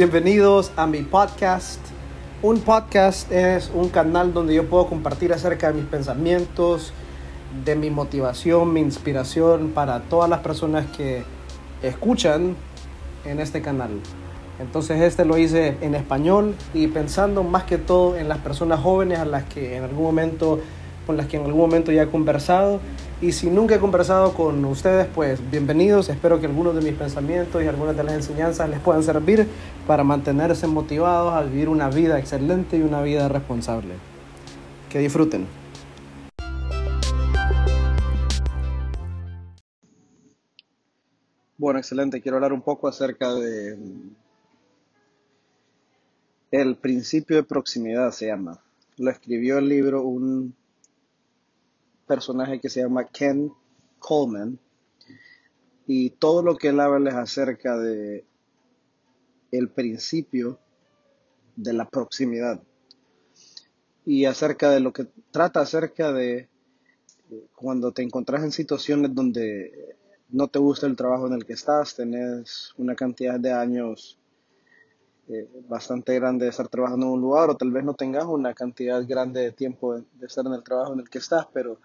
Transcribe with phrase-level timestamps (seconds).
[0.00, 1.78] Bienvenidos a mi podcast.
[2.40, 6.94] Un podcast es un canal donde yo puedo compartir acerca de mis pensamientos,
[7.66, 11.22] de mi motivación, mi inspiración para todas las personas que
[11.82, 12.56] escuchan
[13.26, 13.90] en este canal.
[14.58, 19.18] Entonces este lo hice en español y pensando más que todo en las personas jóvenes
[19.18, 20.60] a las que en algún momento
[21.10, 22.78] con las que en algún momento ya he conversado
[23.20, 26.08] y si nunca he conversado con ustedes, pues bienvenidos.
[26.08, 29.48] Espero que algunos de mis pensamientos y algunas de las enseñanzas les puedan servir
[29.88, 33.94] para mantenerse motivados a vivir una vida excelente y una vida responsable.
[34.88, 35.48] Que disfruten.
[41.58, 42.20] Bueno, excelente.
[42.20, 43.76] Quiero hablar un poco acerca de
[46.52, 48.60] el principio de proximidad se llama.
[48.96, 50.54] Lo escribió el libro un
[52.10, 53.52] personaje que se llama Ken
[54.00, 54.58] Coleman
[55.86, 58.26] y todo lo que él habla es acerca de
[59.52, 60.58] el principio
[61.54, 62.60] de la proximidad
[64.04, 66.48] y acerca de lo que trata acerca de
[67.30, 69.96] eh, cuando te encontrás en situaciones donde
[70.30, 74.18] no te gusta el trabajo en el que estás, tenés una cantidad de años
[75.28, 78.52] eh, bastante grande de estar trabajando en un lugar o tal vez no tengas una
[78.52, 81.78] cantidad grande de tiempo de, de estar en el trabajo en el que estás, pero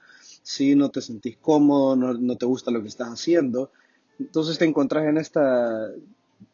[0.46, 3.72] si no te sentís cómodo, no, te gusta lo que estás haciendo,
[4.20, 5.90] entonces te encontrás en esta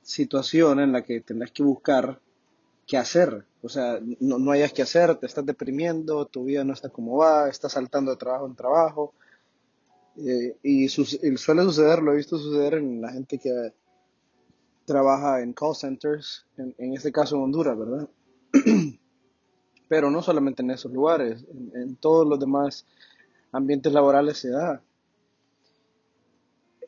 [0.02, 2.22] situación en la que tendrás que buscar
[2.88, 3.45] qué hacer.
[3.61, 7.17] O sea, no, no hayas que hacer, te estás deprimiendo, tu vida no está como
[7.17, 9.14] va, estás saltando de trabajo en trabajo.
[10.16, 13.73] Eh, y, suele suceder, lo he visto suceder en la gente que
[14.86, 18.09] trabaja en call centers, en, este caso en Honduras, ¿verdad?
[19.89, 22.86] Pero no solamente en esos lugares, en todos los demás
[23.52, 24.82] ambientes laborales se da.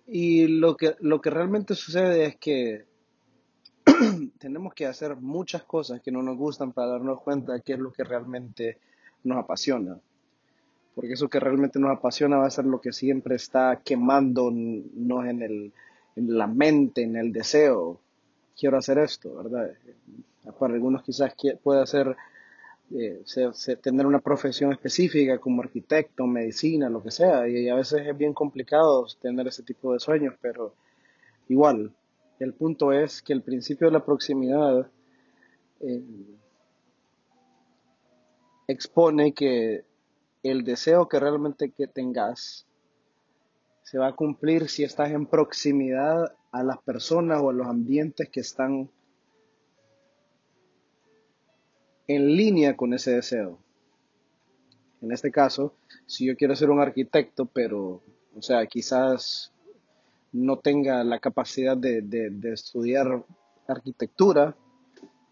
[0.07, 2.85] Y lo que, lo que realmente sucede es que
[4.39, 7.79] tenemos que hacer muchas cosas que no nos gustan para darnos cuenta de qué es
[7.79, 8.77] lo que realmente
[9.23, 9.99] nos apasiona.
[10.95, 15.41] Porque eso que realmente nos apasiona va a ser lo que siempre está quemándonos en,
[15.41, 15.73] el,
[16.15, 17.99] en la mente, en el deseo.
[18.55, 19.71] Quiero hacer esto, ¿verdad?
[20.59, 22.15] Para algunos quizás puede ser
[22.95, 23.23] eh,
[23.81, 28.33] tener una profesión específica como arquitecto, medicina, lo que sea, y a veces es bien
[28.33, 30.75] complicado tener ese tipo de sueños, pero
[31.49, 31.91] igual,
[32.39, 34.91] el punto es que el principio de la proximidad
[35.79, 36.03] eh,
[38.67, 39.85] expone que
[40.43, 42.67] el deseo que realmente que tengas
[43.81, 48.29] se va a cumplir si estás en proximidad a las personas o a los ambientes
[48.29, 48.89] que están
[52.07, 53.59] en línea con ese deseo.
[55.01, 55.73] En este caso,
[56.05, 58.01] si yo quiero ser un arquitecto, pero,
[58.35, 59.51] o sea, quizás
[60.31, 63.23] no tenga la capacidad de, estudiar
[63.67, 64.55] arquitectura,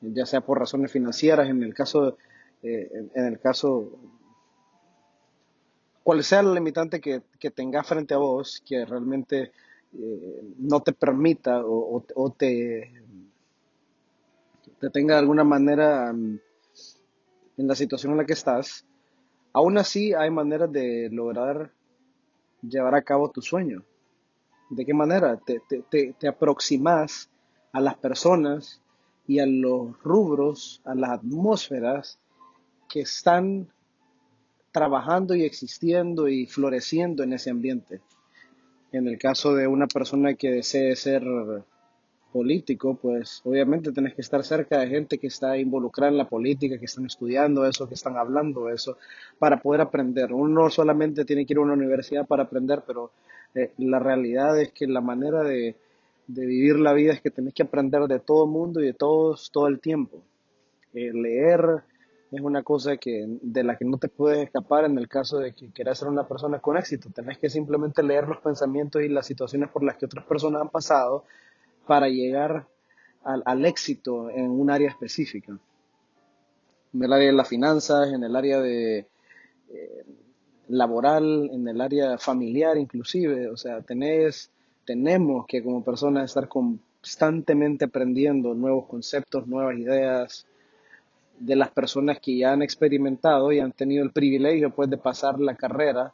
[0.01, 2.17] ya sea por razones financieras, en el caso,
[2.63, 3.97] eh, en el caso,
[6.03, 9.51] cual sea el limitante que, que tenga frente a vos, que realmente
[9.93, 12.91] eh, no te permita o, te,
[14.79, 16.39] te tenga de alguna manera mm,
[17.61, 18.85] en la situación en la que estás,
[19.53, 21.71] aún así hay maneras de lograr
[22.61, 23.83] llevar a cabo tu sueño.
[24.71, 25.37] ¿De qué manera?
[25.37, 27.29] Te, te, te, aproximas
[27.71, 28.81] a las personas
[29.27, 32.19] y a los rubros, a las atmósferas
[32.89, 33.67] que están
[34.71, 38.01] trabajando y existiendo y floreciendo en ese ambiente.
[38.91, 41.23] En el caso de una persona que desee ser
[42.31, 46.79] político, pues obviamente tenés que estar cerca de gente que está involucrada en la política,
[46.79, 48.97] que están estudiando eso, que están hablando eso,
[49.37, 50.33] para poder aprender.
[50.33, 53.11] Uno solamente tiene que ir a una universidad para aprender, pero
[53.53, 55.75] eh, la realidad es que la manera de,
[56.27, 59.51] vivir la vida es que tenés que aprender de todo el mundo y de todos
[59.51, 60.23] todo el tiempo.
[60.93, 61.83] Eh, leer
[62.31, 65.53] es una cosa que, de la que no te puedes escapar en el caso de
[65.53, 67.09] que quieras ser una persona con éxito.
[67.13, 70.69] Tenés que simplemente leer los pensamientos y las situaciones por las que otras personas han
[70.69, 71.25] pasado
[71.85, 72.67] para llegar
[73.23, 75.57] al, éxito en un área específica.
[76.93, 79.07] En el área de las finanzas, en el área de
[79.69, 80.05] eh,
[80.69, 83.49] laboral, en el área familiar inclusive.
[83.49, 84.51] O sea, tenés,
[84.85, 90.45] tenemos que como personas estar constantemente aprendiendo nuevos conceptos, nuevas ideas
[91.39, 95.39] de las personas que ya han experimentado y han tenido el privilegio pues de pasar
[95.39, 96.13] la carrera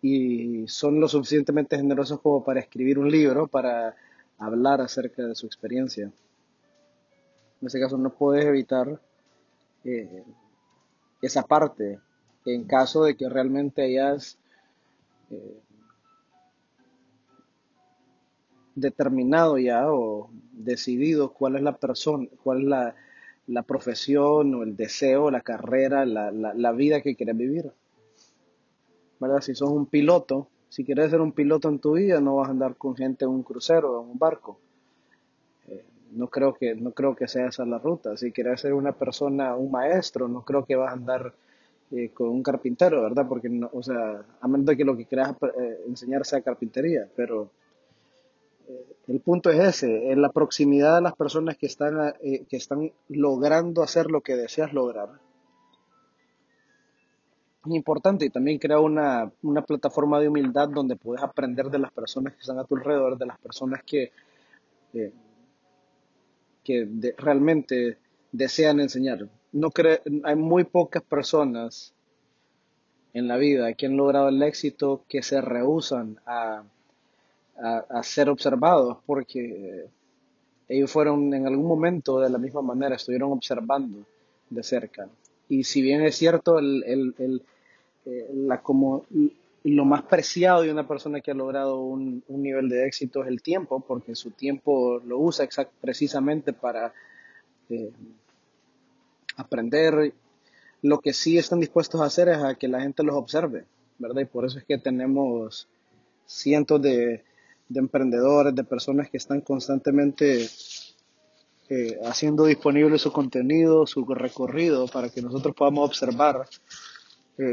[0.00, 3.94] y son lo suficientemente generosos como para escribir un libro, para
[4.38, 6.12] hablar acerca de su experiencia.
[7.60, 9.00] En ese caso no puedes evitar
[9.84, 10.24] eh,
[11.22, 12.00] esa parte
[12.44, 14.38] en caso de que realmente hayas
[15.30, 15.60] eh,
[18.74, 22.68] determinado ya o decidido cuál es la persona, cuál es
[23.46, 27.72] la, profesión o el deseo, la carrera, la vida que quieres vivir.
[29.18, 29.40] ¿Verdad?
[29.40, 32.52] Si sos un piloto, si quieres ser un piloto en tu vida, no vas a
[32.52, 34.58] andar con gente en un crucero o en un barco.
[35.68, 38.16] Eh, no creo que no creo que sea esa la ruta.
[38.16, 41.32] Si quieres ser una persona, un maestro, no creo que vas a andar
[41.92, 43.26] eh, con un carpintero, ¿verdad?
[43.28, 47.08] Porque, no, o sea, a menos de que lo que quieras eh, enseñar sea carpintería,
[47.14, 47.50] pero
[49.06, 53.84] el punto es ese, en la proximidad de las personas que están, que están logrando
[53.84, 55.20] hacer lo que deseas lograr
[57.74, 62.34] importante y también crea una, una, plataforma de humildad donde puedes aprender de las personas
[62.34, 64.12] que están a tu alrededor, de las personas que,
[64.94, 65.12] eh,
[66.62, 67.98] que realmente
[68.32, 69.28] desean enseñar.
[69.52, 69.70] No
[70.24, 71.94] hay muy pocas personas
[73.14, 76.62] en la vida que han logrado el éxito que se rehusan a,
[77.58, 79.88] a, a ser observados porque
[80.68, 84.04] ellos fueron en algún momento de la misma manera, estuvieron observando
[84.50, 85.08] de cerca.
[85.48, 87.42] Y si bien es cierto, el, el, el,
[88.06, 89.04] eh, la, como
[89.64, 93.42] lo más preciado de una persona que ha logrado un, nivel de éxito es el
[93.42, 95.48] tiempo, porque su tiempo lo usa
[95.80, 96.94] precisamente para
[97.68, 97.90] eh,
[99.36, 100.14] aprender.
[100.82, 103.64] Lo que sí están dispuestos a hacer es a que la gente los observe,
[103.98, 104.22] ¿verdad?
[104.22, 105.66] Y por eso es que tenemos
[106.26, 107.24] cientos de,
[107.74, 110.48] emprendedores, de personas que están constantemente
[111.68, 116.46] eh, haciendo disponible su contenido, su recorrido, para que nosotros podamos observar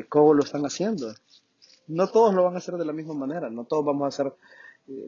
[0.09, 1.13] cómo lo están haciendo.
[1.87, 4.31] No todos lo van a hacer de la misma manera, no todos vamos a eh,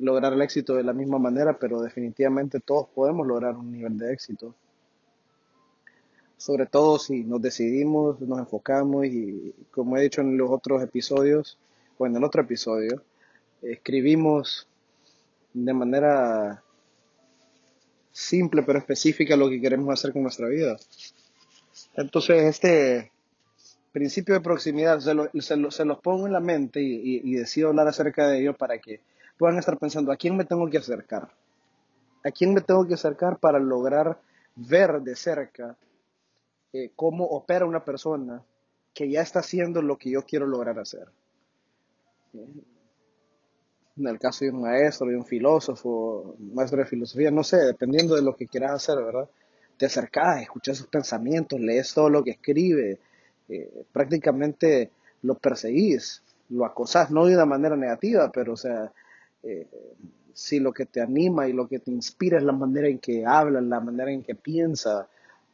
[0.01, 4.13] lograr el éxito de la misma manera, pero definitivamente todos podemos lograr un nivel de
[4.13, 4.53] éxito.
[6.37, 11.57] Sobre todo si nos decidimos, nos enfocamos y como he dicho en los otros episodios,
[11.97, 13.01] o en el otro episodio,
[13.61, 14.67] escribimos
[15.53, 16.61] de manera
[18.11, 20.77] simple pero específica lo que queremos hacer con nuestra vida.
[21.95, 23.11] Entonces, este
[23.95, 25.55] principio de proximidad, se,
[25.85, 28.99] los pongo en la mente y, decido hablar acerca de ello para que
[29.37, 31.31] puedan estar pensando, ¿a quién me tengo que acercar?
[32.21, 34.19] ¿A quién me tengo que acercar para lograr
[34.57, 35.77] ver de cerca
[36.73, 38.43] eh, cómo opera una persona
[38.93, 41.07] que ya está haciendo lo que yo quiero lograr hacer?
[42.33, 48.15] En el caso de un maestro, de un filósofo, maestro de filosofía, no sé, dependiendo
[48.15, 49.29] de lo que quieras hacer, ¿verdad?
[49.77, 52.99] Te acercas, escuchas sus pensamientos, lees todo lo que escribe,
[53.49, 58.91] eh, prácticamente lo perseguís, lo acosás, no de una manera negativa, pero o sea,
[59.43, 59.67] eh,
[60.33, 63.25] si lo que te anima y lo que te inspira es la manera en que
[63.25, 65.07] habla, la manera en que piensa,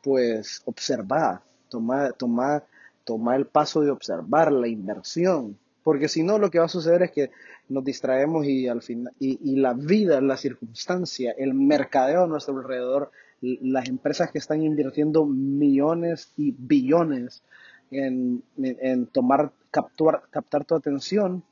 [0.04, 2.64] pues observa, toma, toma,
[3.04, 7.04] toma el paso de observar la inversión, porque si no lo que va a suceder
[7.04, 7.32] es que
[7.70, 12.58] nos distraemos y al final y, y la vida, la circunstancia, el mercadeo a nuestro
[12.58, 13.12] alrededor,
[13.42, 17.44] las empresas que están invirtiendo millones y billones
[17.92, 21.44] en, tomar, captuar, captar tu atención,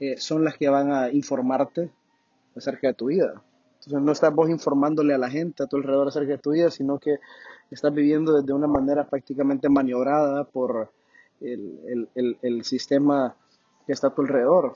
[0.00, 1.90] eh, son las que van a informarte
[2.56, 3.42] acerca de tu vida.
[3.74, 6.70] Entonces no estás vos informándole a la gente a tu alrededor acerca de tu vida,
[6.70, 7.18] sino que
[7.70, 10.92] estás viviendo de una manera prácticamente maniobrada por
[11.40, 13.34] el, el, el, sistema
[13.86, 14.74] que está a tu alrededor.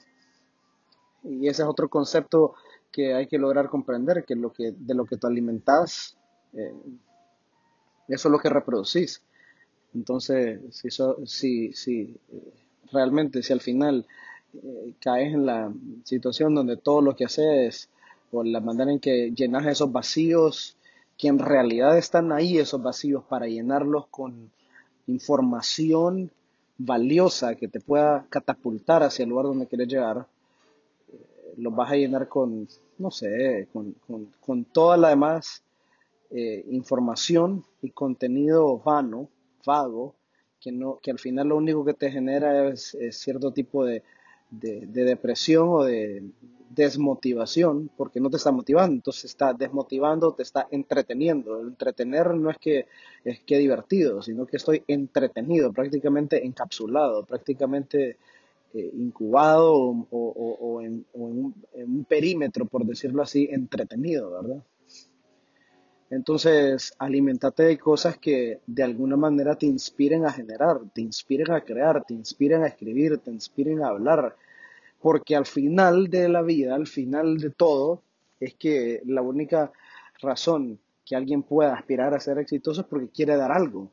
[1.22, 2.54] Y ese es otro concepto
[2.90, 6.16] que hay que lograr comprender, que, lo que de lo que te alimentas,
[6.52, 6.74] eh,
[8.08, 9.22] eso es lo que reproducís.
[9.96, 10.90] Entonces, si,
[11.24, 12.00] si, si
[12.30, 12.52] eh,
[12.92, 14.04] realmente, si al final
[14.52, 15.72] eh, caes en la
[16.04, 17.88] situación donde todo lo que haces
[18.30, 20.76] o la manera en que llenas esos vacíos,
[21.16, 24.50] que en realidad están ahí esos vacíos para llenarlos con
[25.06, 26.30] información
[26.76, 30.26] valiosa que te pueda catapultar hacia el lugar donde quieres llegar,
[31.10, 33.94] eh, los vas a llenar con, no sé, con,
[34.44, 35.62] con, toda la demás
[36.68, 39.28] información y contenido vano
[39.66, 40.14] vago,
[40.60, 44.02] que, no, que al final lo único que te genera es, cierto tipo de,
[44.50, 46.22] depresión o de
[46.70, 51.60] desmotivación, porque no te está motivando, entonces está desmotivando, te está entreteniendo.
[51.60, 52.86] entretener no es que
[53.24, 58.16] es que divertido, sino que estoy entretenido, prácticamente encapsulado, prácticamente
[58.74, 61.04] eh, incubado o, un, en,
[61.92, 64.62] un, perímetro, por decirlo así, entretenido, ¿verdad?
[66.10, 71.62] Entonces, alimentate de cosas que de alguna manera te inspiren a generar, te inspiren a
[71.62, 74.36] crear, te inspiren a escribir, te inspiren a hablar.
[75.00, 78.02] Porque al final de la vida, al final de todo,
[78.38, 79.72] es que la única
[80.20, 83.90] razón que alguien pueda aspirar a ser exitoso es porque quiere dar algo,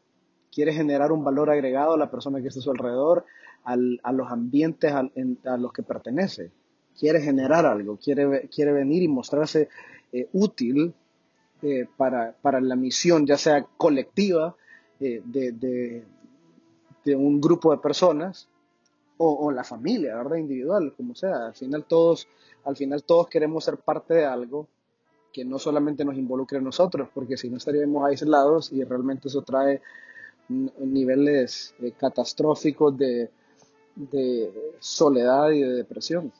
[0.51, 3.25] quiere generar un valor agregado a la persona que está a su alrededor,
[3.63, 3.75] a
[4.11, 6.51] los ambientes a, los que pertenece.
[6.99, 9.69] quiere generar algo, quiere, quiere venir y mostrarse
[10.11, 10.93] eh, útil
[11.63, 14.55] eh, para, para, la misión, ya sea colectiva
[14.99, 16.03] de, de,
[17.03, 18.47] de, un grupo de personas
[19.17, 20.37] o, o, la familia, ¿verdad?
[20.37, 21.47] Individual, como sea.
[21.47, 22.27] Al final todos,
[22.65, 24.67] al final todos queremos ser parte de algo
[25.33, 29.41] que no solamente nos involucre a nosotros, porque si no estaríamos aislados y realmente eso
[29.41, 29.81] trae
[30.47, 33.29] niveles eh, catastróficos de,
[34.79, 36.31] soledad y de depresión.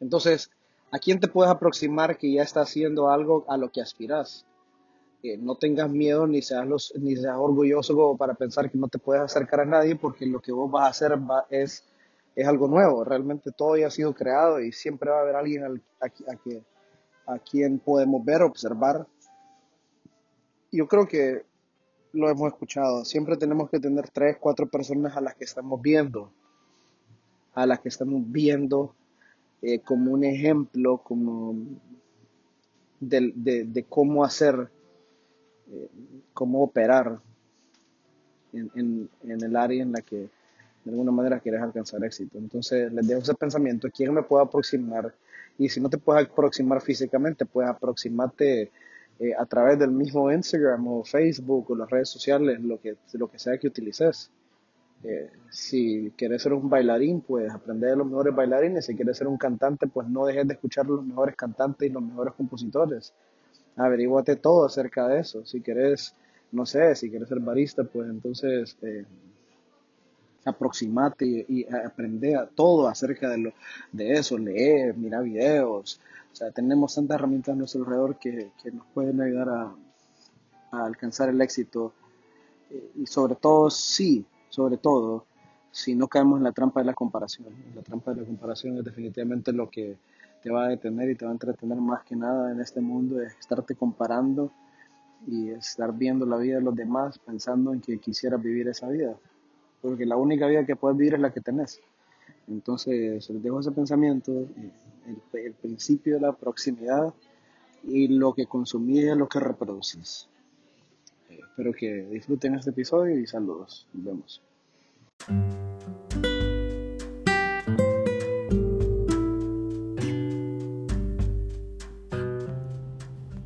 [0.00, 0.50] Entonces,
[0.90, 4.46] ¿a quién te puedes aproximar que ya está haciendo algo a lo que aspiras?
[5.38, 9.60] no tengas miedo ni seas, ni seas orgulloso para pensar que no te puedes acercar
[9.60, 11.18] a nadie porque lo que vos vas a hacer
[11.50, 11.84] es,
[12.34, 13.04] es algo nuevo.
[13.04, 16.62] Realmente todo ya ha sido creado y siempre va a haber alguien a, que,
[17.26, 19.06] a quien podemos ver, observar.
[20.72, 21.44] Yo creo que
[22.12, 23.04] lo hemos escuchado.
[23.04, 26.32] Siempre tenemos que tener tres, cuatro personas a las que estamos viendo,
[27.52, 28.94] a las que estamos viendo
[29.62, 31.54] eh, como un ejemplo, como
[33.00, 34.70] de, cómo hacer,
[35.70, 35.88] eh,
[36.32, 37.20] cómo operar
[38.52, 40.28] en, en, el área en la que
[40.84, 42.38] de alguna manera quieres alcanzar éxito.
[42.38, 45.14] Entonces les dejo ese pensamiento, ¿quién me puede aproximar?
[45.58, 48.70] Y si no te puedes aproximar físicamente, puedes aproximarte
[49.18, 53.30] eh, a través del mismo Instagram o Facebook o las redes sociales, lo que, lo
[53.30, 54.30] que sea que utilices.
[55.02, 58.86] Eh, si quieres ser un bailarín, pues aprender de los mejores bailarines.
[58.86, 62.02] Si quieres ser un cantante, pues no dejes de escuchar los mejores cantantes y los
[62.02, 63.14] mejores compositores.
[63.76, 65.44] Averíguate todo acerca de eso.
[65.46, 66.14] Si quieres,
[66.52, 69.04] no sé, si quieres ser barista, pues entonces eh,
[70.44, 73.52] aproximate y, aprende a todo acerca de, lo,
[73.92, 74.36] de eso.
[74.36, 76.00] Lee, mira videos,
[76.32, 79.74] o sea, tenemos tantas herramientas a nuestro alrededor que, que nos pueden ayudar a,
[80.72, 81.92] a alcanzar el éxito.
[82.70, 85.24] Eh, y sobre todo, sí, sobre todo,
[85.72, 87.48] si no caemos en la trampa de la comparación.
[87.74, 89.96] La trampa de la comparación es definitivamente lo que
[90.42, 93.20] te va a detener y te va a entretener más que nada en este mundo,
[93.22, 94.50] es estarte comparando
[95.26, 99.16] y estar viendo la vida de los demás pensando en que quisieras vivir esa vida.
[99.80, 101.80] Porque la única vida que puedes vivir es la que tenés.
[102.48, 104.32] Entonces, les dejo ese pensamiento.
[104.32, 104.72] Eh,
[105.32, 107.12] el, principio de la proximidad
[107.84, 110.28] y lo que consumís es lo que reproducís.
[111.60, 113.86] Espero que disfruten este episodio y saludos.
[113.92, 114.42] Nos vemos.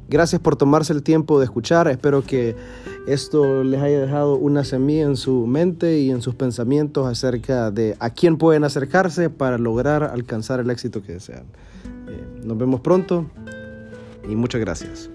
[0.08, 1.88] Gracias por tomarse el tiempo de escuchar.
[1.88, 2.54] Espero que
[3.08, 7.96] esto les haya dejado una semilla en su mente y en sus pensamientos acerca de
[7.98, 11.46] a quién pueden acercarse para lograr alcanzar el éxito que desean.
[12.06, 13.26] Eh, nos vemos pronto
[14.28, 15.10] y muchas gracias.